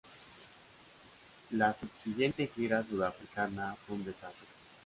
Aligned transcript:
La 1.51 1.77
subsiguiente 1.77 2.47
gira 2.47 2.83
sudafricana 2.83 3.75
fue 3.85 3.97
un 3.97 4.03
desastre. 4.03 4.47